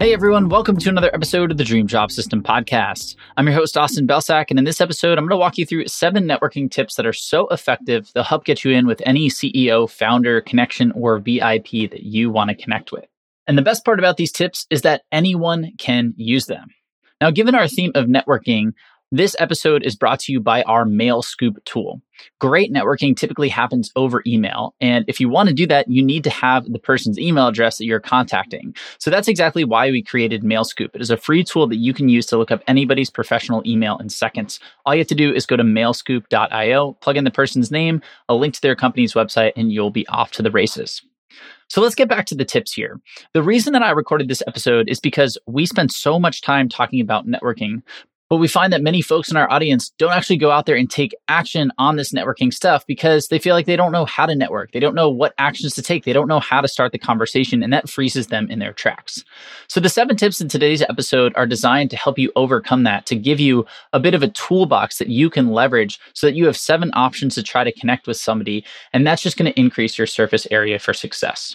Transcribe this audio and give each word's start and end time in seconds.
Hey 0.00 0.12
everyone, 0.12 0.48
welcome 0.48 0.76
to 0.76 0.88
another 0.88 1.14
episode 1.14 1.52
of 1.52 1.56
the 1.56 1.64
Dream 1.64 1.86
Job 1.86 2.10
System 2.10 2.42
podcast. 2.42 3.14
I'm 3.36 3.46
your 3.46 3.54
host, 3.54 3.76
Austin 3.76 4.08
Belcak, 4.08 4.46
and 4.50 4.58
in 4.58 4.64
this 4.64 4.80
episode, 4.80 5.16
I'm 5.16 5.24
going 5.24 5.30
to 5.30 5.36
walk 5.36 5.56
you 5.56 5.64
through 5.64 5.86
seven 5.86 6.24
networking 6.24 6.68
tips 6.70 6.96
that 6.96 7.06
are 7.06 7.12
so 7.12 7.46
effective, 7.48 8.10
they'll 8.12 8.24
help 8.24 8.44
get 8.44 8.64
you 8.64 8.72
in 8.72 8.86
with 8.86 9.00
any 9.06 9.30
CEO, 9.30 9.88
founder, 9.88 10.40
connection, 10.40 10.92
or 10.92 11.20
VIP 11.20 11.88
that 11.90 12.02
you 12.02 12.28
want 12.28 12.50
to 12.50 12.56
connect 12.56 12.90
with. 12.90 13.06
And 13.46 13.56
the 13.56 13.62
best 13.62 13.84
part 13.84 14.00
about 14.00 14.16
these 14.16 14.32
tips 14.32 14.66
is 14.68 14.82
that 14.82 15.02
anyone 15.12 15.72
can 15.78 16.12
use 16.16 16.46
them. 16.46 16.68
Now, 17.20 17.30
given 17.30 17.54
our 17.54 17.68
theme 17.68 17.92
of 17.94 18.06
networking, 18.06 18.72
this 19.12 19.36
episode 19.38 19.84
is 19.84 19.94
brought 19.94 20.20
to 20.20 20.32
you 20.32 20.40
by 20.40 20.62
our 20.62 20.84
Mail 20.84 21.22
Scoop 21.22 21.62
tool. 21.64 22.00
Great 22.40 22.72
networking 22.72 23.16
typically 23.16 23.48
happens 23.48 23.90
over 23.96 24.22
email. 24.26 24.74
And 24.80 25.04
if 25.08 25.20
you 25.20 25.28
want 25.28 25.48
to 25.48 25.54
do 25.54 25.66
that, 25.66 25.88
you 25.88 26.02
need 26.02 26.24
to 26.24 26.30
have 26.30 26.64
the 26.72 26.78
person's 26.78 27.18
email 27.18 27.46
address 27.46 27.78
that 27.78 27.84
you're 27.84 28.00
contacting. 28.00 28.74
So 28.98 29.10
that's 29.10 29.28
exactly 29.28 29.64
why 29.64 29.90
we 29.90 30.02
created 30.02 30.42
Mail 30.42 30.64
Scoop. 30.64 30.94
It 30.94 31.00
is 31.00 31.10
a 31.10 31.16
free 31.16 31.44
tool 31.44 31.66
that 31.68 31.76
you 31.76 31.92
can 31.92 32.08
use 32.08 32.26
to 32.26 32.36
look 32.36 32.50
up 32.50 32.62
anybody's 32.66 33.10
professional 33.10 33.62
email 33.66 33.98
in 33.98 34.08
seconds. 34.08 34.58
All 34.84 34.94
you 34.94 35.00
have 35.00 35.08
to 35.08 35.14
do 35.14 35.32
is 35.32 35.46
go 35.46 35.56
to 35.56 35.64
mailscoop.io, 35.64 36.92
plug 36.94 37.16
in 37.16 37.24
the 37.24 37.30
person's 37.30 37.70
name, 37.70 38.00
a 38.28 38.34
link 38.34 38.54
to 38.54 38.60
their 38.60 38.76
company's 38.76 39.14
website, 39.14 39.52
and 39.56 39.72
you'll 39.72 39.90
be 39.90 40.06
off 40.08 40.30
to 40.32 40.42
the 40.42 40.50
races. 40.50 41.02
So 41.68 41.80
let's 41.80 41.94
get 41.94 42.08
back 42.08 42.26
to 42.26 42.34
the 42.34 42.44
tips 42.44 42.72
here. 42.72 43.00
The 43.32 43.42
reason 43.42 43.72
that 43.72 43.82
I 43.82 43.90
recorded 43.90 44.28
this 44.28 44.42
episode 44.46 44.88
is 44.88 45.00
because 45.00 45.38
we 45.46 45.66
spend 45.66 45.92
so 45.92 46.18
much 46.18 46.42
time 46.42 46.68
talking 46.68 47.00
about 47.00 47.26
networking, 47.26 47.82
but 48.34 48.40
we 48.40 48.48
find 48.48 48.72
that 48.72 48.82
many 48.82 49.00
folks 49.00 49.30
in 49.30 49.36
our 49.36 49.48
audience 49.48 49.90
don't 49.90 50.10
actually 50.10 50.38
go 50.38 50.50
out 50.50 50.66
there 50.66 50.74
and 50.74 50.90
take 50.90 51.14
action 51.28 51.70
on 51.78 51.94
this 51.94 52.12
networking 52.12 52.52
stuff 52.52 52.84
because 52.84 53.28
they 53.28 53.38
feel 53.38 53.54
like 53.54 53.66
they 53.66 53.76
don't 53.76 53.92
know 53.92 54.04
how 54.04 54.26
to 54.26 54.34
network. 54.34 54.72
They 54.72 54.80
don't 54.80 54.96
know 54.96 55.08
what 55.08 55.34
actions 55.38 55.72
to 55.76 55.82
take. 55.82 56.04
They 56.04 56.12
don't 56.12 56.26
know 56.26 56.40
how 56.40 56.60
to 56.60 56.66
start 56.66 56.90
the 56.90 56.98
conversation, 56.98 57.62
and 57.62 57.72
that 57.72 57.88
freezes 57.88 58.26
them 58.26 58.50
in 58.50 58.58
their 58.58 58.72
tracks. 58.72 59.24
So, 59.68 59.78
the 59.78 59.88
seven 59.88 60.16
tips 60.16 60.40
in 60.40 60.48
today's 60.48 60.82
episode 60.82 61.32
are 61.36 61.46
designed 61.46 61.90
to 61.90 61.96
help 61.96 62.18
you 62.18 62.32
overcome 62.34 62.82
that, 62.82 63.06
to 63.06 63.14
give 63.14 63.38
you 63.38 63.66
a 63.92 64.00
bit 64.00 64.14
of 64.14 64.24
a 64.24 64.30
toolbox 64.30 64.98
that 64.98 65.10
you 65.10 65.30
can 65.30 65.52
leverage 65.52 66.00
so 66.12 66.26
that 66.26 66.34
you 66.34 66.46
have 66.46 66.56
seven 66.56 66.90
options 66.94 67.36
to 67.36 67.44
try 67.44 67.62
to 67.62 67.70
connect 67.70 68.08
with 68.08 68.16
somebody. 68.16 68.64
And 68.92 69.06
that's 69.06 69.22
just 69.22 69.36
going 69.36 69.52
to 69.52 69.60
increase 69.60 69.96
your 69.96 70.08
surface 70.08 70.48
area 70.50 70.80
for 70.80 70.92
success. 70.92 71.54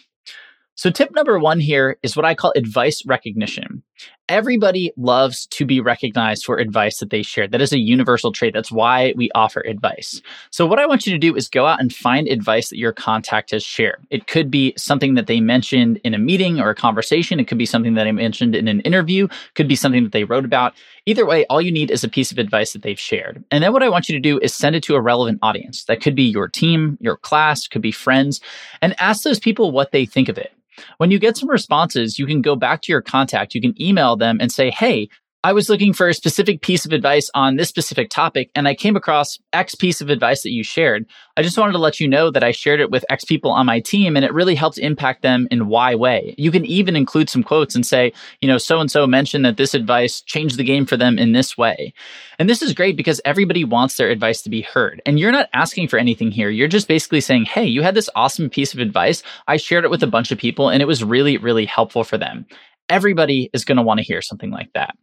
So, 0.76 0.90
tip 0.90 1.14
number 1.14 1.38
one 1.40 1.60
here 1.60 1.98
is 2.04 2.16
what 2.16 2.24
I 2.24 2.36
call 2.36 2.54
advice 2.56 3.06
recognition. 3.06 3.84
Everybody 4.30 4.92
loves 4.96 5.48
to 5.48 5.66
be 5.66 5.82
recognized 5.82 6.46
for 6.46 6.60
advice 6.60 7.00
that 7.00 7.10
they 7.10 7.24
share. 7.24 7.48
That 7.48 7.62
is 7.62 7.74
a 7.74 7.80
universal 7.80 8.32
trait. 8.32 8.54
That's 8.54 8.72
why 8.72 9.14
we 9.18 9.32
offer 9.34 9.62
advice. 9.62 10.22
So, 10.52 10.68
what 10.68 10.78
I 10.78 10.86
want 10.86 11.08
you 11.08 11.12
to 11.12 11.18
do 11.18 11.36
is 11.36 11.50
go 11.50 11.66
out 11.66 11.82
and 11.82 11.92
find 11.92 12.28
advice 12.28 12.70
that 12.70 12.78
your 12.78 12.94
contact 12.94 13.50
has 13.50 13.64
shared. 13.64 14.06
It 14.12 14.28
could 14.28 14.52
be 14.52 14.74
something 14.78 15.16
that 15.16 15.26
they 15.26 15.40
mentioned 15.40 16.00
in 16.04 16.14
a 16.14 16.20
meeting 16.20 16.60
or 16.60 16.70
a 16.70 16.76
conversation. 16.76 17.40
It 17.40 17.48
could 17.48 17.58
be 17.58 17.66
something 17.66 17.96
that 17.96 18.06
I 18.06 18.12
mentioned 18.12 18.56
in 18.56 18.68
an 18.68 18.82
interview. 18.82 19.26
It 19.26 19.56
could 19.56 19.68
be 19.68 19.76
something 19.76 20.04
that 20.04 20.12
they 20.12 20.26
wrote 20.26 20.46
about. 20.46 20.76
Either 21.08 21.26
way, 21.26 21.46
all 21.48 21.60
you 21.60 21.72
need 21.72 21.90
is 21.90 22.04
a 22.04 22.10
piece 22.10 22.32
of 22.32 22.38
advice 22.38 22.74
that 22.74 22.84
they've 22.84 23.00
shared. 23.00 23.44
And 23.50 23.64
then 23.64 23.74
what 23.74 23.82
I 23.82 23.90
want 23.90 24.10
you 24.10 24.16
to 24.16 24.22
do 24.22 24.38
is 24.44 24.54
send 24.54 24.76
it 24.76 24.84
to 24.84 24.96
a 24.96 25.02
relevant 25.02 25.40
audience. 25.42 25.86
That 25.86 26.02
could 26.02 26.14
be 26.14 26.24
your 26.24 26.48
team, 26.48 27.00
your 27.02 27.18
class, 27.18 27.68
could 27.68 27.82
be 27.82 27.92
friends, 27.92 28.42
and 28.84 28.94
ask 29.00 29.24
those 29.24 29.40
people 29.40 29.72
what 29.72 29.92
they 29.92 30.06
think 30.06 30.30
of 30.30 30.38
it. 30.38 30.54
When 30.98 31.12
you 31.12 31.20
get 31.20 31.38
some 31.38 31.50
responses, 31.50 32.20
you 32.20 32.26
can 32.26 32.42
go 32.42 32.56
back 32.56 32.82
to 32.84 32.92
your 32.92 33.02
contact, 33.02 33.56
you 33.56 33.62
can 33.62 33.80
email 33.82 34.16
them 34.16 34.38
and 34.40 34.52
say, 34.52 34.70
Hey, 34.70 35.10
I 35.42 35.54
was 35.54 35.70
looking 35.70 35.94
for 35.94 36.10
a 36.10 36.14
specific 36.14 36.62
piece 36.62 36.86
of 36.86 36.92
advice 36.92 37.32
on 37.34 37.56
this 37.56 37.70
specific 37.70 38.10
topic, 38.10 38.52
and 38.56 38.68
I 38.68 38.76
came 38.76 38.98
across 38.98 39.40
X 39.54 39.74
piece 39.74 40.02
of 40.02 40.10
advice 40.10 40.44
that 40.44 40.52
you 40.52 40.66
shared. 40.66 41.06
I 41.38 41.44
just 41.44 41.58
wanted 41.58 41.72
to 41.72 41.78
let 41.78 41.98
you 41.98 42.10
know 42.10 42.30
that 42.30 42.44
I 42.44 42.52
shared 42.52 42.82
it 42.82 42.92
with 42.92 43.06
X 43.10 43.24
people 43.24 43.50
on 43.50 43.66
my 43.66 43.80
team, 43.80 44.18
and 44.18 44.26
it 44.26 44.34
really 44.34 44.54
helped 44.54 44.78
impact 44.78 45.22
them 45.22 45.48
in 45.50 45.70
Y 45.70 45.96
way. 45.96 46.36
You 46.38 46.52
can 46.52 46.66
even 46.66 46.98
include 46.98 47.30
some 47.30 47.42
quotes 47.42 47.74
and 47.74 47.86
say, 47.86 48.12
you 48.42 48.50
know, 48.50 48.58
so 48.58 48.82
and 48.82 48.92
so 48.92 49.08
mentioned 49.08 49.46
that 49.46 49.56
this 49.56 49.74
advice 49.74 50.20
changed 50.20 50.58
the 50.58 50.64
game 50.66 50.86
for 50.86 50.98
them 50.98 51.18
in 51.18 51.32
this 51.32 51.58
way. 51.58 51.94
And 52.38 52.50
this 52.50 52.62
is 52.62 52.74
great 52.74 52.98
because 52.98 53.22
everybody 53.24 53.64
wants 53.64 53.96
their 53.96 54.10
advice 54.10 54.42
to 54.42 54.50
be 54.50 54.64
heard. 54.64 55.02
And 55.06 55.18
you're 55.18 55.32
not 55.32 55.48
asking 55.54 55.88
for 55.88 55.98
anything 55.98 56.32
here. 56.32 56.50
You're 56.50 56.68
just 56.68 56.90
basically 56.90 57.22
saying, 57.22 57.46
hey, 57.46 57.64
you 57.64 57.82
had 57.82 57.96
this 57.96 58.10
awesome 58.14 58.50
piece 58.50 58.74
of 58.74 58.82
advice. 58.82 59.24
I 59.48 59.56
shared 59.56 59.86
it 59.86 59.90
with 59.90 60.04
a 60.04 60.08
bunch 60.08 60.34
of 60.34 60.38
people, 60.38 60.68
and 60.68 60.82
it 60.82 60.86
was 60.86 61.02
really, 61.02 61.38
really 61.38 61.66
helpful 61.66 62.04
for 62.04 62.18
them. 62.18 62.46
Everybody 62.90 63.50
is 63.54 63.64
going 63.64 63.78
to 63.78 63.84
want 63.84 64.00
to 64.00 64.06
hear 64.06 64.22
something 64.22 64.52
like 64.52 64.74
that. 64.74 64.98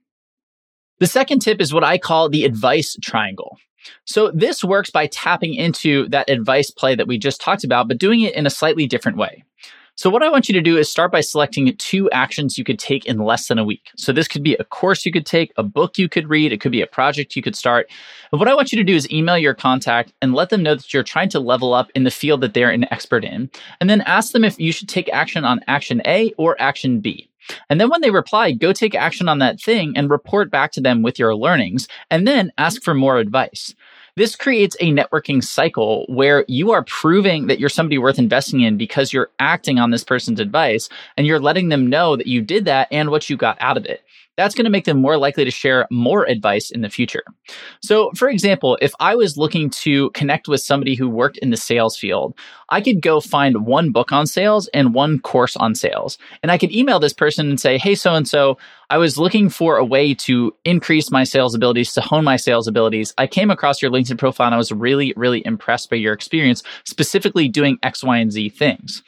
The 0.98 1.06
second 1.06 1.40
tip 1.40 1.60
is 1.60 1.74
what 1.74 1.84
I 1.84 1.98
call 1.98 2.28
the 2.28 2.44
advice 2.44 2.96
triangle. 3.02 3.58
So 4.04 4.30
this 4.32 4.64
works 4.64 4.90
by 4.90 5.06
tapping 5.06 5.54
into 5.54 6.08
that 6.08 6.30
advice 6.30 6.70
play 6.70 6.94
that 6.94 7.06
we 7.06 7.18
just 7.18 7.40
talked 7.40 7.64
about, 7.64 7.86
but 7.86 7.98
doing 7.98 8.20
it 8.20 8.34
in 8.34 8.46
a 8.46 8.50
slightly 8.50 8.86
different 8.86 9.18
way. 9.18 9.44
So 9.98 10.10
what 10.10 10.22
I 10.22 10.28
want 10.28 10.46
you 10.46 10.52
to 10.52 10.60
do 10.60 10.76
is 10.76 10.90
start 10.90 11.10
by 11.10 11.22
selecting 11.22 11.74
two 11.78 12.10
actions 12.10 12.58
you 12.58 12.64
could 12.64 12.78
take 12.78 13.06
in 13.06 13.18
less 13.18 13.48
than 13.48 13.58
a 13.58 13.64
week. 13.64 13.88
So 13.96 14.12
this 14.12 14.28
could 14.28 14.42
be 14.42 14.54
a 14.56 14.64
course 14.64 15.06
you 15.06 15.12
could 15.12 15.24
take, 15.24 15.54
a 15.56 15.62
book 15.62 15.96
you 15.96 16.06
could 16.06 16.28
read, 16.28 16.52
it 16.52 16.60
could 16.60 16.72
be 16.72 16.82
a 16.82 16.86
project 16.86 17.34
you 17.34 17.42
could 17.42 17.56
start. 17.56 17.88
And 18.30 18.38
what 18.38 18.48
I 18.48 18.54
want 18.54 18.72
you 18.72 18.76
to 18.76 18.84
do 18.84 18.94
is 18.94 19.10
email 19.10 19.38
your 19.38 19.54
contact 19.54 20.12
and 20.20 20.34
let 20.34 20.50
them 20.50 20.62
know 20.62 20.74
that 20.74 20.92
you're 20.92 21.02
trying 21.02 21.30
to 21.30 21.40
level 21.40 21.72
up 21.72 21.90
in 21.94 22.04
the 22.04 22.10
field 22.10 22.42
that 22.42 22.52
they're 22.52 22.70
an 22.70 22.92
expert 22.92 23.24
in, 23.24 23.50
and 23.80 23.88
then 23.88 24.02
ask 24.02 24.32
them 24.32 24.44
if 24.44 24.60
you 24.60 24.70
should 24.70 24.88
take 24.88 25.08
action 25.14 25.46
on 25.46 25.60
action 25.66 26.02
A 26.04 26.30
or 26.36 26.60
action 26.60 27.00
B. 27.00 27.30
And 27.68 27.80
then 27.80 27.90
when 27.90 28.00
they 28.00 28.10
reply, 28.10 28.52
go 28.52 28.72
take 28.72 28.94
action 28.94 29.28
on 29.28 29.38
that 29.38 29.60
thing 29.60 29.96
and 29.96 30.10
report 30.10 30.50
back 30.50 30.72
to 30.72 30.80
them 30.80 31.02
with 31.02 31.18
your 31.18 31.34
learnings, 31.34 31.88
and 32.10 32.26
then 32.26 32.52
ask 32.58 32.82
for 32.82 32.94
more 32.94 33.18
advice. 33.18 33.74
This 34.16 34.34
creates 34.34 34.76
a 34.80 34.92
networking 34.92 35.44
cycle 35.44 36.06
where 36.08 36.46
you 36.48 36.72
are 36.72 36.82
proving 36.84 37.48
that 37.48 37.60
you're 37.60 37.68
somebody 37.68 37.98
worth 37.98 38.18
investing 38.18 38.62
in 38.62 38.78
because 38.78 39.12
you're 39.12 39.30
acting 39.38 39.78
on 39.78 39.90
this 39.90 40.04
person's 40.04 40.40
advice 40.40 40.88
and 41.18 41.26
you're 41.26 41.38
letting 41.38 41.68
them 41.68 41.90
know 41.90 42.16
that 42.16 42.26
you 42.26 42.40
did 42.40 42.64
that 42.64 42.88
and 42.90 43.10
what 43.10 43.28
you 43.28 43.36
got 43.36 43.58
out 43.60 43.76
of 43.76 43.84
it 43.84 44.02
that's 44.36 44.54
going 44.54 44.64
to 44.64 44.70
make 44.70 44.84
them 44.84 45.00
more 45.00 45.16
likely 45.16 45.44
to 45.44 45.50
share 45.50 45.86
more 45.90 46.24
advice 46.28 46.70
in 46.70 46.82
the 46.82 46.90
future. 46.90 47.22
So, 47.82 48.10
for 48.14 48.28
example, 48.28 48.78
if 48.80 48.92
I 49.00 49.14
was 49.14 49.36
looking 49.36 49.70
to 49.70 50.10
connect 50.10 50.48
with 50.48 50.60
somebody 50.60 50.94
who 50.94 51.08
worked 51.08 51.38
in 51.38 51.50
the 51.50 51.56
sales 51.56 51.96
field, 51.96 52.38
I 52.68 52.80
could 52.80 53.00
go 53.00 53.20
find 53.20 53.66
one 53.66 53.92
book 53.92 54.12
on 54.12 54.26
sales 54.26 54.68
and 54.68 54.94
one 54.94 55.18
course 55.20 55.56
on 55.56 55.74
sales. 55.74 56.18
And 56.42 56.52
I 56.52 56.58
could 56.58 56.72
email 56.72 56.98
this 56.98 57.12
person 57.12 57.48
and 57.48 57.60
say, 57.60 57.78
Hey, 57.78 57.94
so 57.94 58.14
and 58.14 58.28
so, 58.28 58.58
I 58.88 58.98
was 58.98 59.18
looking 59.18 59.48
for 59.48 59.76
a 59.76 59.84
way 59.84 60.14
to 60.14 60.54
increase 60.64 61.10
my 61.10 61.24
sales 61.24 61.54
abilities, 61.54 61.92
to 61.94 62.00
hone 62.00 62.22
my 62.22 62.36
sales 62.36 62.68
abilities. 62.68 63.12
I 63.18 63.26
came 63.26 63.50
across 63.50 63.82
your 63.82 63.90
LinkedIn 63.90 64.18
profile 64.18 64.46
and 64.46 64.54
I 64.54 64.58
was 64.58 64.70
really, 64.70 65.12
really 65.16 65.44
impressed 65.44 65.90
by 65.90 65.96
your 65.96 66.12
experience, 66.12 66.62
specifically 66.84 67.48
doing 67.48 67.78
X, 67.82 68.04
Y, 68.04 68.16
and 68.18 68.30
Z 68.30 68.50
things. 68.50 69.02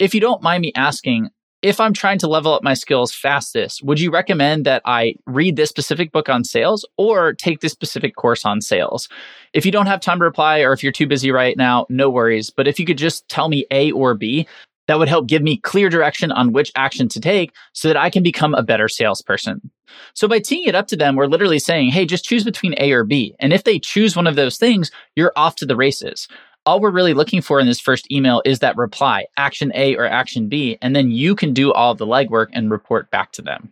If 0.00 0.14
you 0.14 0.20
don't 0.20 0.42
mind 0.42 0.62
me 0.62 0.72
asking, 0.74 1.30
if 1.62 1.78
I'm 1.78 1.92
trying 1.92 2.18
to 2.18 2.28
level 2.28 2.52
up 2.52 2.64
my 2.64 2.74
skills 2.74 3.14
fastest, 3.14 3.82
would 3.84 4.00
you 4.00 4.10
recommend 4.10 4.66
that 4.66 4.82
I 4.84 5.14
read 5.26 5.54
this 5.54 5.70
specific 5.70 6.10
book 6.10 6.28
on 6.28 6.42
sales 6.42 6.84
or 6.96 7.32
take 7.32 7.60
this 7.60 7.72
specific 7.72 8.16
course 8.16 8.44
on 8.44 8.60
sales? 8.60 9.08
If 9.52 9.64
you 9.64 9.70
don't 9.70 9.86
have 9.86 10.00
time 10.00 10.18
to 10.18 10.24
reply 10.24 10.60
or 10.60 10.72
if 10.72 10.82
you're 10.82 10.92
too 10.92 11.06
busy 11.06 11.30
right 11.30 11.56
now, 11.56 11.86
no 11.88 12.10
worries. 12.10 12.50
But 12.50 12.66
if 12.66 12.80
you 12.80 12.86
could 12.86 12.98
just 12.98 13.28
tell 13.28 13.48
me 13.48 13.64
A 13.70 13.92
or 13.92 14.14
B, 14.14 14.48
that 14.88 14.98
would 14.98 15.08
help 15.08 15.28
give 15.28 15.42
me 15.42 15.56
clear 15.58 15.88
direction 15.88 16.32
on 16.32 16.52
which 16.52 16.72
action 16.74 17.08
to 17.10 17.20
take 17.20 17.52
so 17.72 17.86
that 17.86 17.96
I 17.96 18.10
can 18.10 18.24
become 18.24 18.54
a 18.54 18.64
better 18.64 18.88
salesperson. 18.88 19.70
So 20.14 20.26
by 20.26 20.40
teeing 20.40 20.64
it 20.66 20.74
up 20.74 20.88
to 20.88 20.96
them, 20.96 21.14
we're 21.14 21.26
literally 21.26 21.60
saying, 21.60 21.90
Hey, 21.90 22.06
just 22.06 22.24
choose 22.24 22.42
between 22.42 22.74
A 22.78 22.90
or 22.90 23.04
B. 23.04 23.36
And 23.38 23.52
if 23.52 23.62
they 23.62 23.78
choose 23.78 24.16
one 24.16 24.26
of 24.26 24.34
those 24.34 24.58
things, 24.58 24.90
you're 25.14 25.32
off 25.36 25.54
to 25.56 25.66
the 25.66 25.76
races 25.76 26.26
all 26.64 26.80
we're 26.80 26.90
really 26.90 27.14
looking 27.14 27.40
for 27.40 27.60
in 27.60 27.66
this 27.66 27.80
first 27.80 28.10
email 28.10 28.42
is 28.44 28.60
that 28.60 28.76
reply, 28.76 29.26
action 29.36 29.72
A 29.74 29.96
or 29.96 30.06
action 30.06 30.48
B, 30.48 30.78
and 30.80 30.94
then 30.94 31.10
you 31.10 31.34
can 31.34 31.52
do 31.52 31.72
all 31.72 31.94
the 31.94 32.06
legwork 32.06 32.48
and 32.52 32.70
report 32.70 33.10
back 33.10 33.32
to 33.32 33.42
them. 33.42 33.70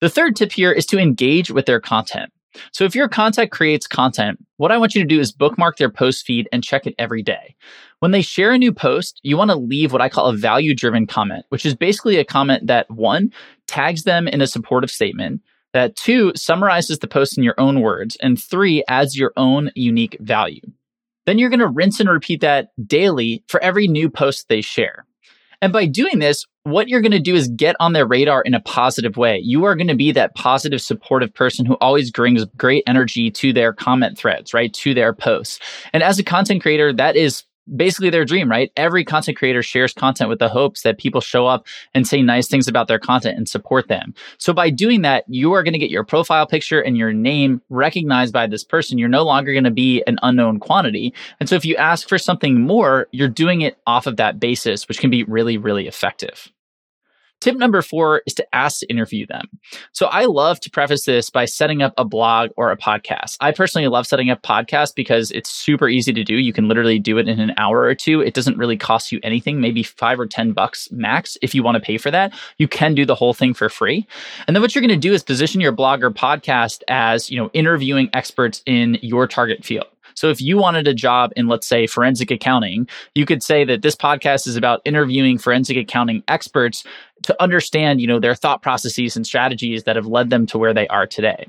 The 0.00 0.08
third 0.08 0.34
tip 0.34 0.52
here 0.52 0.72
is 0.72 0.86
to 0.86 0.98
engage 0.98 1.50
with 1.50 1.66
their 1.66 1.80
content. 1.80 2.32
So 2.72 2.84
if 2.84 2.94
your 2.94 3.08
contact 3.08 3.52
creates 3.52 3.86
content, 3.86 4.38
what 4.56 4.72
I 4.72 4.78
want 4.78 4.94
you 4.94 5.02
to 5.02 5.06
do 5.06 5.20
is 5.20 5.30
bookmark 5.30 5.76
their 5.76 5.90
post 5.90 6.24
feed 6.26 6.48
and 6.52 6.64
check 6.64 6.86
it 6.86 6.94
every 6.98 7.22
day. 7.22 7.54
When 8.00 8.10
they 8.10 8.22
share 8.22 8.52
a 8.52 8.58
new 8.58 8.72
post, 8.72 9.20
you 9.22 9.36
want 9.36 9.50
to 9.50 9.56
leave 9.56 9.92
what 9.92 10.02
I 10.02 10.08
call 10.08 10.26
a 10.26 10.36
value 10.36 10.74
driven 10.74 11.06
comment, 11.06 11.44
which 11.50 11.64
is 11.64 11.76
basically 11.76 12.16
a 12.16 12.24
comment 12.24 12.66
that 12.66 12.90
one, 12.90 13.30
tags 13.68 14.02
them 14.02 14.26
in 14.26 14.40
a 14.40 14.48
supportive 14.48 14.90
statement, 14.90 15.42
that 15.74 15.94
two, 15.94 16.32
summarizes 16.34 16.98
the 16.98 17.06
post 17.06 17.38
in 17.38 17.44
your 17.44 17.54
own 17.58 17.80
words, 17.80 18.16
and 18.20 18.42
three, 18.42 18.82
adds 18.88 19.16
your 19.16 19.32
own 19.36 19.70
unique 19.76 20.16
value. 20.20 20.62
Then 21.30 21.38
you're 21.38 21.48
going 21.48 21.60
to 21.60 21.68
rinse 21.68 22.00
and 22.00 22.08
repeat 22.08 22.40
that 22.40 22.70
daily 22.88 23.44
for 23.46 23.62
every 23.62 23.86
new 23.86 24.10
post 24.10 24.48
they 24.48 24.60
share. 24.60 25.06
And 25.62 25.72
by 25.72 25.86
doing 25.86 26.18
this, 26.18 26.44
what 26.64 26.88
you're 26.88 27.00
going 27.00 27.12
to 27.12 27.20
do 27.20 27.36
is 27.36 27.46
get 27.46 27.76
on 27.78 27.92
their 27.92 28.04
radar 28.04 28.42
in 28.42 28.52
a 28.52 28.58
positive 28.58 29.16
way. 29.16 29.38
You 29.40 29.62
are 29.62 29.76
going 29.76 29.86
to 29.86 29.94
be 29.94 30.10
that 30.10 30.34
positive, 30.34 30.82
supportive 30.82 31.32
person 31.32 31.66
who 31.66 31.74
always 31.74 32.10
brings 32.10 32.44
great 32.56 32.82
energy 32.88 33.30
to 33.30 33.52
their 33.52 33.72
comment 33.72 34.18
threads, 34.18 34.52
right? 34.52 34.74
To 34.74 34.92
their 34.92 35.12
posts. 35.12 35.60
And 35.92 36.02
as 36.02 36.18
a 36.18 36.24
content 36.24 36.62
creator, 36.62 36.92
that 36.94 37.14
is 37.14 37.44
basically 37.76 38.10
their 38.10 38.24
dream, 38.24 38.50
right? 38.50 38.72
Every 38.76 39.04
content 39.04 39.36
creator 39.36 39.62
shares 39.62 39.92
content 39.92 40.28
with 40.28 40.38
the 40.38 40.48
hopes 40.48 40.82
that 40.82 40.98
people 40.98 41.20
show 41.20 41.46
up 41.46 41.66
and 41.94 42.06
say 42.06 42.22
nice 42.22 42.48
things 42.48 42.68
about 42.68 42.88
their 42.88 42.98
content 42.98 43.36
and 43.36 43.48
support 43.48 43.88
them. 43.88 44.14
So 44.38 44.52
by 44.52 44.70
doing 44.70 45.02
that, 45.02 45.24
you 45.28 45.52
are 45.52 45.62
going 45.62 45.72
to 45.72 45.78
get 45.78 45.90
your 45.90 46.04
profile 46.04 46.46
picture 46.46 46.80
and 46.80 46.96
your 46.96 47.12
name 47.12 47.60
recognized 47.68 48.32
by 48.32 48.46
this 48.46 48.64
person. 48.64 48.98
You're 48.98 49.08
no 49.08 49.24
longer 49.24 49.52
going 49.52 49.64
to 49.64 49.70
be 49.70 50.02
an 50.06 50.18
unknown 50.22 50.60
quantity. 50.60 51.14
And 51.38 51.48
so 51.48 51.54
if 51.54 51.64
you 51.64 51.76
ask 51.76 52.08
for 52.08 52.18
something 52.18 52.60
more, 52.60 53.08
you're 53.12 53.28
doing 53.28 53.60
it 53.60 53.78
off 53.86 54.06
of 54.06 54.16
that 54.16 54.40
basis, 54.40 54.88
which 54.88 54.98
can 54.98 55.10
be 55.10 55.24
really, 55.24 55.56
really 55.56 55.86
effective. 55.86 56.50
Tip 57.40 57.56
number 57.56 57.82
four 57.82 58.22
is 58.26 58.34
to 58.34 58.54
ask 58.54 58.80
to 58.80 58.86
interview 58.90 59.26
them. 59.26 59.48
So 59.92 60.06
I 60.06 60.26
love 60.26 60.60
to 60.60 60.70
preface 60.70 61.04
this 61.04 61.30
by 61.30 61.46
setting 61.46 61.82
up 61.82 61.94
a 61.96 62.04
blog 62.04 62.50
or 62.56 62.70
a 62.70 62.76
podcast. 62.76 63.36
I 63.40 63.52
personally 63.52 63.88
love 63.88 64.06
setting 64.06 64.30
up 64.30 64.42
podcasts 64.42 64.94
because 64.94 65.30
it's 65.30 65.50
super 65.50 65.88
easy 65.88 66.12
to 66.12 66.24
do. 66.24 66.34
You 66.34 66.52
can 66.52 66.68
literally 66.68 66.98
do 66.98 67.18
it 67.18 67.28
in 67.28 67.40
an 67.40 67.54
hour 67.56 67.80
or 67.82 67.94
two. 67.94 68.20
It 68.20 68.34
doesn't 68.34 68.58
really 68.58 68.76
cost 68.76 69.10
you 69.10 69.20
anything, 69.22 69.60
maybe 69.60 69.82
five 69.82 70.20
or 70.20 70.26
10 70.26 70.52
bucks 70.52 70.90
max. 70.90 71.38
If 71.42 71.54
you 71.54 71.62
want 71.62 71.76
to 71.76 71.80
pay 71.80 71.98
for 71.98 72.10
that, 72.10 72.32
you 72.58 72.68
can 72.68 72.94
do 72.94 73.06
the 73.06 73.14
whole 73.14 73.34
thing 73.34 73.54
for 73.54 73.68
free. 73.68 74.06
And 74.46 74.54
then 74.54 74.62
what 74.62 74.74
you're 74.74 74.82
going 74.82 74.90
to 74.90 74.96
do 74.96 75.14
is 75.14 75.22
position 75.22 75.60
your 75.60 75.72
blog 75.72 76.02
or 76.02 76.10
podcast 76.10 76.82
as, 76.88 77.30
you 77.30 77.38
know, 77.38 77.50
interviewing 77.52 78.10
experts 78.12 78.62
in 78.66 78.98
your 79.02 79.26
target 79.26 79.64
field. 79.64 79.86
So 80.14 80.28
if 80.28 80.40
you 80.40 80.58
wanted 80.58 80.86
a 80.88 80.94
job 80.94 81.32
in, 81.36 81.48
let's 81.48 81.66
say, 81.66 81.86
forensic 81.86 82.30
accounting, 82.30 82.88
you 83.14 83.26
could 83.26 83.42
say 83.42 83.64
that 83.64 83.82
this 83.82 83.96
podcast 83.96 84.46
is 84.46 84.56
about 84.56 84.82
interviewing 84.84 85.38
forensic 85.38 85.76
accounting 85.76 86.22
experts 86.28 86.84
to 87.24 87.42
understand, 87.42 88.00
you 88.00 88.06
know, 88.06 88.18
their 88.18 88.34
thought 88.34 88.62
processes 88.62 89.16
and 89.16 89.26
strategies 89.26 89.84
that 89.84 89.96
have 89.96 90.06
led 90.06 90.30
them 90.30 90.46
to 90.46 90.58
where 90.58 90.74
they 90.74 90.88
are 90.88 91.06
today. 91.06 91.46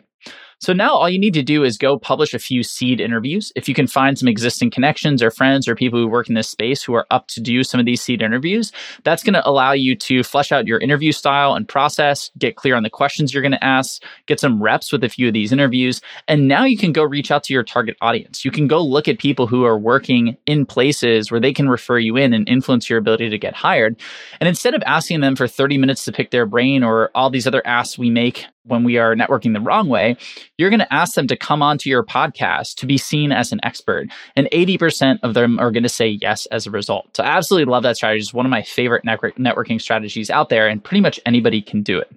So 0.62 0.74
now 0.74 0.94
all 0.94 1.10
you 1.10 1.18
need 1.18 1.34
to 1.34 1.42
do 1.42 1.63
is 1.63 1.75
go 1.75 1.98
publish 1.98 2.36
a 2.36 2.40
few 2.40 2.62
seed 2.62 3.02
interviews. 3.02 3.52
If 3.56 3.68
you 3.68 3.74
can 3.74 3.88
find 3.88 4.16
some 4.16 4.28
existing 4.28 4.69
connections 4.69 5.24
or 5.24 5.31
friends 5.31 5.68
or 5.68 5.74
people 5.74 5.98
who 5.98 6.08
work 6.08 6.30
in 6.30 6.36
this 6.36 6.50
space 6.50 6.84
who 6.84 6.94
are 6.94 7.08
up 7.10 7.28
to 7.30 7.42
do 7.42 7.63
some 7.63 7.80
of 7.80 7.88
these 7.88 8.00
seed 8.00 8.22
interviews, 8.22 8.72
that's 9.04 9.24
going 9.24 9.34
to 9.34 9.50
allow 9.50 9.72
you 9.72 9.96
to 9.96 10.22
flesh 10.22 10.52
out 10.52 10.68
your 10.68 10.78
interview 10.78 11.12
style 11.12 11.56
and 11.56 11.68
process, 11.68 12.30
get 12.38 12.58
clear 12.58 12.75
on 12.75 12.84
the 12.84 12.92
questions 12.92 13.34
you're 13.34 13.42
going 13.42 13.52
to 13.54 13.63
ask, 13.63 14.04
get 14.28 14.40
some 14.40 14.62
reps 14.62 14.92
with 14.92 15.04
a 15.04 15.10
few 15.10 15.28
of 15.28 15.34
these 15.34 15.52
interviews. 15.52 16.00
And 16.28 16.48
now 16.48 16.63
you 16.63 16.78
can 16.78 16.92
go 16.92 17.02
reach 17.02 17.31
out 17.31 17.44
to 17.46 17.54
your 17.54 17.63
target 17.63 17.98
audience. 18.00 18.46
You 18.46 18.52
can 18.52 18.68
go 18.68 18.84
look 18.84 19.08
at 19.08 19.18
people 19.18 19.48
who 19.48 19.66
are 19.66 19.80
working 19.80 20.38
in 20.46 20.68
places 20.68 21.31
where 21.31 21.42
they 21.42 21.54
can 21.54 21.69
refer 21.69 21.98
you 21.98 22.18
in 22.18 22.34
and 22.36 22.48
influence 22.48 22.88
your 22.88 23.00
ability 23.00 23.31
to 23.31 23.40
get 23.40 23.56
hired. 23.56 24.00
And 24.40 24.48
instead 24.48 24.75
of 24.75 24.84
asking 24.86 25.22
them 25.22 25.36
for 25.36 25.48
30 25.48 25.80
minutes 25.80 26.06
to 26.06 26.12
pick 26.12 26.30
their 26.30 26.46
brain 26.46 26.84
or 26.84 27.10
all 27.16 27.31
these 27.31 27.48
other 27.48 27.66
asks 27.66 27.98
we 27.98 28.12
make 28.12 28.46
when 28.63 28.84
we 28.84 28.98
are 28.98 29.16
networking 29.16 29.54
the 29.54 29.62
wrong 29.62 29.90
way, 29.90 30.16
you're 30.58 30.69
going 30.69 30.80
to 30.80 30.94
ask 30.94 31.16
them 31.16 31.28
to 31.28 31.36
come 31.36 31.62
onto 31.62 31.90
your 31.90 32.04
podcast 32.04 32.75
to 32.75 32.86
be 32.86 32.98
seen 32.98 33.31
as 33.31 33.52
an 33.52 33.60
expert. 33.63 34.08
And 34.36 34.48
80% 34.52 35.19
of 35.24 35.34
them 35.34 35.60
are 35.60 35.72
going 35.72 35.84
to 35.84 35.90
say 35.90 36.19
yes 36.22 36.46
as 36.48 36.68
a 36.68 36.72
result. 36.72 37.18
So 37.18 37.24
I 37.24 37.28
absolutely 37.28 37.72
love 37.72 37.84
that 37.84 37.98
strategy. 37.98 38.22
It's 38.22 38.34
one 38.34 38.46
of 38.46 38.52
my 38.52 38.62
favorite 38.62 39.04
network- 39.04 39.38
networking 39.38 39.81
strategies 39.81 40.30
out 40.30 40.50
there, 40.50 40.68
and 40.68 40.84
pretty 40.84 41.02
much 41.02 41.19
anybody 41.25 41.62
can 41.62 41.81
do 41.81 42.00
it. 42.00 42.12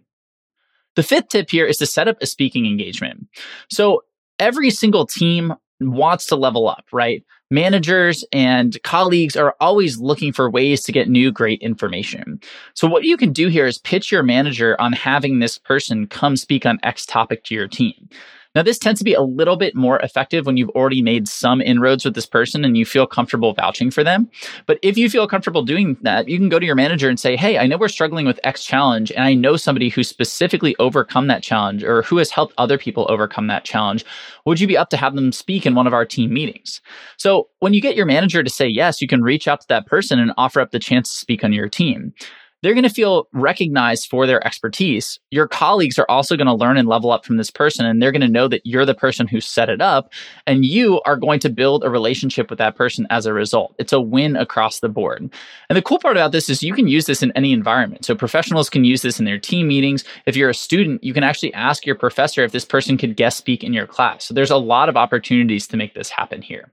The 0.96 1.02
fifth 1.02 1.28
tip 1.28 1.50
here 1.50 1.66
is 1.66 1.78
to 1.78 1.86
set 1.86 2.08
up 2.08 2.18
a 2.20 2.26
speaking 2.26 2.66
engagement. 2.66 3.26
So 3.70 4.02
every 4.38 4.70
single 4.70 5.06
team 5.06 5.54
wants 5.80 6.26
to 6.26 6.36
level 6.36 6.68
up, 6.68 6.84
right? 6.92 7.24
Managers 7.54 8.24
and 8.32 8.76
colleagues 8.82 9.36
are 9.36 9.54
always 9.60 9.98
looking 9.98 10.32
for 10.32 10.50
ways 10.50 10.82
to 10.82 10.92
get 10.92 11.08
new 11.08 11.30
great 11.30 11.62
information. 11.62 12.40
So 12.74 12.88
what 12.88 13.04
you 13.04 13.16
can 13.16 13.32
do 13.32 13.48
here 13.48 13.66
is 13.66 13.78
pitch 13.78 14.10
your 14.10 14.24
manager 14.24 14.78
on 14.80 14.92
having 14.92 15.38
this 15.38 15.56
person 15.56 16.08
come 16.08 16.36
speak 16.36 16.66
on 16.66 16.80
X 16.82 17.06
topic 17.06 17.44
to 17.44 17.54
your 17.54 17.68
team. 17.68 18.08
Now, 18.54 18.62
this 18.62 18.78
tends 18.78 19.00
to 19.00 19.04
be 19.04 19.14
a 19.14 19.22
little 19.22 19.56
bit 19.56 19.74
more 19.74 19.98
effective 19.98 20.46
when 20.46 20.56
you've 20.56 20.70
already 20.70 21.02
made 21.02 21.26
some 21.26 21.60
inroads 21.60 22.04
with 22.04 22.14
this 22.14 22.26
person 22.26 22.64
and 22.64 22.76
you 22.76 22.86
feel 22.86 23.04
comfortable 23.04 23.52
vouching 23.52 23.90
for 23.90 24.04
them. 24.04 24.30
But 24.66 24.78
if 24.80 24.96
you 24.96 25.10
feel 25.10 25.26
comfortable 25.26 25.62
doing 25.62 25.96
that, 26.02 26.28
you 26.28 26.38
can 26.38 26.48
go 26.48 26.60
to 26.60 26.66
your 26.66 26.76
manager 26.76 27.08
and 27.08 27.18
say, 27.18 27.36
Hey, 27.36 27.58
I 27.58 27.66
know 27.66 27.76
we're 27.76 27.88
struggling 27.88 28.26
with 28.26 28.38
X 28.44 28.64
challenge, 28.64 29.10
and 29.10 29.24
I 29.24 29.34
know 29.34 29.56
somebody 29.56 29.88
who 29.88 30.04
specifically 30.04 30.76
overcome 30.78 31.26
that 31.26 31.42
challenge 31.42 31.82
or 31.82 32.02
who 32.02 32.18
has 32.18 32.30
helped 32.30 32.54
other 32.56 32.78
people 32.78 33.06
overcome 33.08 33.48
that 33.48 33.64
challenge. 33.64 34.04
Would 34.46 34.60
you 34.60 34.68
be 34.68 34.78
up 34.78 34.90
to 34.90 34.96
have 34.96 35.16
them 35.16 35.32
speak 35.32 35.66
in 35.66 35.74
one 35.74 35.88
of 35.88 35.92
our 35.92 36.04
team 36.04 36.32
meetings? 36.32 36.80
So 37.16 37.48
when 37.58 37.74
you 37.74 37.80
get 37.80 37.96
your 37.96 38.06
manager 38.06 38.42
to 38.44 38.50
say 38.50 38.68
yes, 38.68 39.02
you 39.02 39.08
can 39.08 39.22
reach 39.22 39.48
out 39.48 39.62
to 39.62 39.68
that 39.68 39.86
person 39.86 40.20
and 40.20 40.32
offer 40.36 40.60
up 40.60 40.70
the 40.70 40.78
chance 40.78 41.10
to 41.10 41.16
speak 41.16 41.42
on 41.42 41.52
your 41.52 41.68
team 41.68 42.12
they're 42.64 42.72
going 42.72 42.82
to 42.82 42.88
feel 42.88 43.28
recognized 43.34 44.08
for 44.08 44.26
their 44.26 44.44
expertise. 44.46 45.20
Your 45.30 45.46
colleagues 45.46 45.98
are 45.98 46.06
also 46.08 46.34
going 46.34 46.46
to 46.46 46.54
learn 46.54 46.78
and 46.78 46.88
level 46.88 47.12
up 47.12 47.26
from 47.26 47.36
this 47.36 47.50
person, 47.50 47.84
and 47.84 48.00
they're 48.00 48.10
going 48.10 48.22
to 48.22 48.28
know 48.28 48.48
that 48.48 48.62
you're 48.64 48.86
the 48.86 48.94
person 48.94 49.26
who 49.26 49.38
set 49.38 49.68
it 49.68 49.82
up, 49.82 50.10
and 50.46 50.64
you 50.64 51.02
are 51.04 51.18
going 51.18 51.40
to 51.40 51.50
build 51.50 51.84
a 51.84 51.90
relationship 51.90 52.48
with 52.48 52.58
that 52.58 52.74
person 52.74 53.06
as 53.10 53.26
a 53.26 53.34
result. 53.34 53.74
It's 53.78 53.92
a 53.92 54.00
win 54.00 54.34
across 54.34 54.80
the 54.80 54.88
board. 54.88 55.30
And 55.68 55.76
the 55.76 55.82
cool 55.82 55.98
part 55.98 56.16
about 56.16 56.32
this 56.32 56.48
is 56.48 56.62
you 56.62 56.72
can 56.72 56.88
use 56.88 57.04
this 57.04 57.22
in 57.22 57.32
any 57.32 57.52
environment. 57.52 58.06
So 58.06 58.14
professionals 58.14 58.70
can 58.70 58.82
use 58.82 59.02
this 59.02 59.18
in 59.18 59.26
their 59.26 59.38
team 59.38 59.68
meetings. 59.68 60.02
If 60.24 60.34
you're 60.34 60.48
a 60.48 60.54
student, 60.54 61.04
you 61.04 61.12
can 61.12 61.22
actually 61.22 61.52
ask 61.52 61.84
your 61.84 61.96
professor 61.96 62.44
if 62.44 62.52
this 62.52 62.64
person 62.64 62.96
could 62.96 63.14
guest 63.14 63.36
speak 63.36 63.62
in 63.62 63.74
your 63.74 63.86
class. 63.86 64.24
So 64.24 64.32
there's 64.32 64.50
a 64.50 64.56
lot 64.56 64.88
of 64.88 64.96
opportunities 64.96 65.66
to 65.66 65.76
make 65.76 65.92
this 65.92 66.08
happen 66.08 66.40
here. 66.40 66.72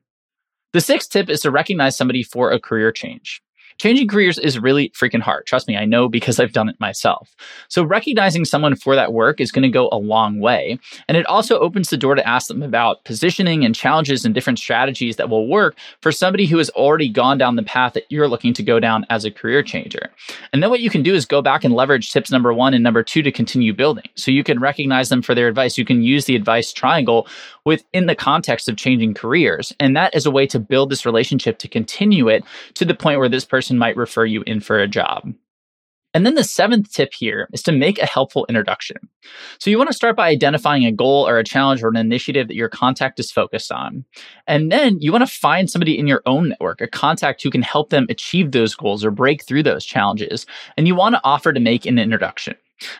The 0.71 0.79
sixth 0.79 1.09
tip 1.11 1.29
is 1.29 1.41
to 1.41 1.51
recognize 1.51 1.97
somebody 1.97 2.23
for 2.23 2.49
a 2.49 2.61
career 2.61 2.93
change. 2.93 3.41
Changing 3.81 4.07
careers 4.07 4.37
is 4.37 4.59
really 4.59 4.89
freaking 4.89 5.21
hard. 5.21 5.47
Trust 5.47 5.67
me, 5.67 5.75
I 5.75 5.85
know 5.85 6.07
because 6.07 6.39
I've 6.39 6.51
done 6.51 6.69
it 6.69 6.79
myself. 6.79 7.35
So 7.67 7.83
recognizing 7.83 8.45
someone 8.45 8.75
for 8.75 8.95
that 8.95 9.11
work 9.11 9.41
is 9.41 9.51
going 9.51 9.63
to 9.63 9.69
go 9.69 9.89
a 9.91 9.97
long 9.97 10.39
way. 10.39 10.77
And 11.07 11.17
it 11.17 11.25
also 11.25 11.57
opens 11.57 11.89
the 11.89 11.97
door 11.97 12.13
to 12.13 12.27
ask 12.27 12.47
them 12.47 12.61
about 12.61 13.03
positioning 13.05 13.65
and 13.65 13.73
challenges 13.73 14.23
and 14.23 14.35
different 14.35 14.59
strategies 14.59 15.15
that 15.15 15.31
will 15.31 15.47
work 15.47 15.79
for 15.99 16.11
somebody 16.11 16.45
who 16.45 16.59
has 16.59 16.69
already 16.69 17.09
gone 17.09 17.39
down 17.39 17.55
the 17.55 17.63
path 17.63 17.93
that 17.93 18.05
you're 18.09 18.27
looking 18.27 18.53
to 18.53 18.61
go 18.61 18.79
down 18.79 19.03
as 19.09 19.25
a 19.25 19.31
career 19.31 19.63
changer. 19.63 20.11
And 20.53 20.61
then 20.61 20.69
what 20.69 20.81
you 20.81 20.91
can 20.91 21.01
do 21.01 21.15
is 21.15 21.25
go 21.25 21.41
back 21.41 21.63
and 21.63 21.73
leverage 21.73 22.11
tips 22.11 22.29
number 22.29 22.53
one 22.53 22.75
and 22.75 22.83
number 22.83 23.01
two 23.01 23.23
to 23.23 23.31
continue 23.31 23.73
building. 23.73 24.05
So 24.13 24.29
you 24.29 24.43
can 24.43 24.59
recognize 24.59 25.09
them 25.09 25.23
for 25.23 25.33
their 25.33 25.47
advice. 25.47 25.79
You 25.79 25.85
can 25.85 26.03
use 26.03 26.25
the 26.25 26.35
advice 26.35 26.71
triangle 26.71 27.27
within 27.65 28.05
the 28.05 28.15
context 28.15 28.69
of 28.69 28.77
changing 28.77 29.15
careers. 29.15 29.73
And 29.79 29.97
that 29.97 30.15
is 30.15 30.27
a 30.27 30.31
way 30.31 30.45
to 30.47 30.59
build 30.59 30.91
this 30.91 31.03
relationship 31.03 31.57
to 31.59 31.67
continue 31.67 32.27
it 32.27 32.43
to 32.75 32.85
the 32.85 32.93
point 32.93 33.17
where 33.17 33.29
this 33.29 33.45
person 33.71 33.77
might 33.77 33.95
refer 33.95 34.25
you 34.25 34.43
in 34.45 34.59
for 34.59 34.79
a 34.79 34.87
job. 34.87 35.33
And 36.13 36.25
then 36.25 36.35
the 36.35 36.43
seventh 36.43 36.91
tip 36.91 37.13
here 37.13 37.47
is 37.53 37.63
to 37.63 37.71
make 37.71 37.97
a 37.97 38.05
helpful 38.05 38.45
introduction. 38.49 38.97
So 39.59 39.69
you 39.69 39.77
want 39.77 39.89
to 39.89 39.95
start 39.95 40.17
by 40.17 40.27
identifying 40.27 40.85
a 40.85 40.91
goal 40.91 41.25
or 41.25 41.37
a 41.37 41.43
challenge 41.43 41.81
or 41.81 41.87
an 41.87 41.95
initiative 41.95 42.49
that 42.49 42.57
your 42.57 42.67
contact 42.67 43.17
is 43.17 43.31
focused 43.31 43.71
on. 43.71 44.03
And 44.45 44.73
then 44.73 44.99
you 44.99 45.13
want 45.13 45.25
to 45.25 45.33
find 45.33 45.69
somebody 45.69 45.97
in 45.97 46.07
your 46.07 46.21
own 46.25 46.49
network, 46.49 46.81
a 46.81 46.87
contact 46.87 47.41
who 47.41 47.49
can 47.49 47.61
help 47.61 47.91
them 47.91 48.07
achieve 48.09 48.51
those 48.51 48.75
goals 48.75 49.05
or 49.05 49.11
break 49.11 49.41
through 49.41 49.63
those 49.63 49.85
challenges. 49.85 50.45
And 50.75 50.85
you 50.85 50.95
want 50.95 51.15
to 51.15 51.21
offer 51.23 51.53
to 51.53 51.61
make 51.61 51.85
an 51.85 51.97
introduction. 51.97 52.55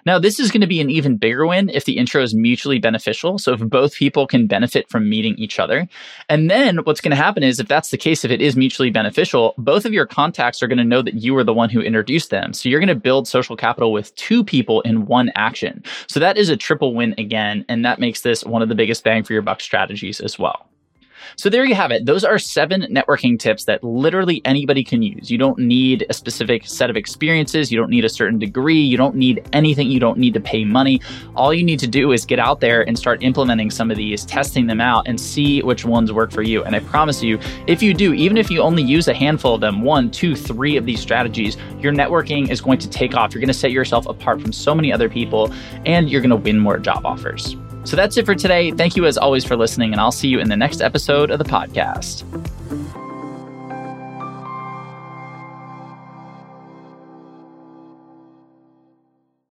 Now, 0.05 0.19
this 0.19 0.39
is 0.39 0.51
going 0.51 0.61
to 0.61 0.67
be 0.67 0.81
an 0.81 0.89
even 0.89 1.17
bigger 1.17 1.45
win 1.45 1.69
if 1.69 1.85
the 1.85 1.97
intro 1.97 2.21
is 2.21 2.33
mutually 2.33 2.79
beneficial. 2.79 3.37
So, 3.37 3.53
if 3.53 3.59
both 3.61 3.95
people 3.95 4.27
can 4.27 4.47
benefit 4.47 4.89
from 4.89 5.09
meeting 5.09 5.35
each 5.37 5.59
other. 5.59 5.87
And 6.29 6.49
then 6.49 6.77
what's 6.79 7.01
going 7.01 7.11
to 7.11 7.23
happen 7.23 7.43
is, 7.43 7.59
if 7.59 7.67
that's 7.67 7.91
the 7.91 7.97
case, 7.97 8.23
if 8.23 8.31
it 8.31 8.41
is 8.41 8.55
mutually 8.55 8.89
beneficial, 8.89 9.53
both 9.57 9.85
of 9.85 9.93
your 9.93 10.05
contacts 10.05 10.61
are 10.61 10.67
going 10.67 10.77
to 10.77 10.83
know 10.83 11.01
that 11.01 11.15
you 11.15 11.33
were 11.33 11.43
the 11.43 11.53
one 11.53 11.69
who 11.69 11.81
introduced 11.81 12.29
them. 12.29 12.53
So, 12.53 12.69
you're 12.69 12.79
going 12.79 12.87
to 12.87 12.95
build 12.95 13.27
social 13.27 13.55
capital 13.55 13.91
with 13.91 14.15
two 14.15 14.43
people 14.43 14.81
in 14.81 15.05
one 15.05 15.31
action. 15.35 15.83
So, 16.07 16.19
that 16.19 16.37
is 16.37 16.49
a 16.49 16.57
triple 16.57 16.95
win 16.95 17.15
again. 17.17 17.65
And 17.69 17.85
that 17.85 17.99
makes 17.99 18.21
this 18.21 18.43
one 18.43 18.61
of 18.61 18.69
the 18.69 18.75
biggest 18.75 19.03
bang 19.03 19.23
for 19.23 19.33
your 19.33 19.41
buck 19.41 19.61
strategies 19.61 20.19
as 20.19 20.39
well. 20.39 20.70
So 21.35 21.49
there 21.49 21.65
you 21.65 21.75
have 21.75 21.91
it. 21.91 22.05
Those 22.05 22.23
are 22.23 22.39
seven 22.39 22.81
networking 22.83 23.39
tips 23.39 23.65
that 23.65 23.83
literally 23.83 24.41
anybody 24.45 24.83
can 24.83 25.01
use. 25.01 25.31
You 25.31 25.37
don't 25.37 25.57
need 25.59 26.05
a 26.09 26.13
specific 26.13 26.65
set 26.67 26.89
of 26.89 26.97
experiences. 26.97 27.71
You 27.71 27.79
don't 27.79 27.89
need 27.89 28.05
a 28.05 28.09
certain 28.09 28.39
degree. 28.39 28.79
You 28.79 28.97
don't 28.97 29.15
need 29.15 29.47
anything. 29.53 29.89
You 29.89 29.99
don't 29.99 30.17
need 30.17 30.33
to 30.33 30.39
pay 30.39 30.65
money. 30.65 31.01
All 31.35 31.53
you 31.53 31.63
need 31.63 31.79
to 31.79 31.87
do 31.87 32.11
is 32.11 32.25
get 32.25 32.39
out 32.39 32.59
there 32.59 32.87
and 32.87 32.97
start 32.97 33.23
implementing 33.23 33.71
some 33.71 33.91
of 33.91 33.97
these, 33.97 34.25
testing 34.25 34.67
them 34.67 34.81
out, 34.81 35.07
and 35.07 35.19
see 35.19 35.61
which 35.61 35.85
ones 35.85 36.11
work 36.11 36.31
for 36.31 36.41
you. 36.41 36.63
And 36.63 36.75
I 36.75 36.79
promise 36.79 37.23
you, 37.23 37.39
if 37.67 37.81
you 37.81 37.93
do, 37.93 38.13
even 38.13 38.37
if 38.37 38.49
you 38.49 38.61
only 38.61 38.83
use 38.83 39.07
a 39.07 39.13
handful 39.13 39.55
of 39.55 39.61
them, 39.61 39.81
one, 39.81 40.11
two, 40.11 40.35
three 40.35 40.77
of 40.77 40.85
these 40.85 40.99
strategies, 40.99 41.57
your 41.79 41.93
networking 41.93 42.49
is 42.49 42.61
going 42.61 42.79
to 42.79 42.89
take 42.89 43.15
off. 43.15 43.33
You're 43.33 43.41
going 43.41 43.47
to 43.47 43.53
set 43.53 43.71
yourself 43.71 44.05
apart 44.07 44.41
from 44.41 44.53
so 44.53 44.75
many 44.75 44.91
other 44.91 45.09
people, 45.09 45.53
and 45.85 46.09
you're 46.09 46.21
going 46.21 46.29
to 46.29 46.35
win 46.35 46.59
more 46.59 46.77
job 46.77 47.05
offers. 47.05 47.55
So 47.83 47.95
that's 47.95 48.17
it 48.17 48.25
for 48.25 48.35
today. 48.35 48.71
Thank 48.71 48.95
you 48.95 49.05
as 49.05 49.17
always 49.17 49.43
for 49.43 49.55
listening, 49.55 49.91
and 49.91 49.99
I'll 49.99 50.11
see 50.11 50.27
you 50.27 50.39
in 50.39 50.49
the 50.49 50.57
next 50.57 50.81
episode 50.81 51.31
of 51.31 51.39
the 51.39 51.45
podcast. 51.45 52.23